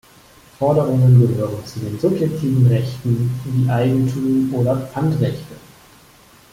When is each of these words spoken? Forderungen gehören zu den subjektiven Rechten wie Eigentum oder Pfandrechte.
Forderungen 0.57 1.27
gehören 1.27 1.63
zu 1.63 1.77
den 1.79 1.99
subjektiven 1.99 2.65
Rechten 2.65 3.29
wie 3.45 3.69
Eigentum 3.69 4.51
oder 4.51 4.75
Pfandrechte. 4.87 5.53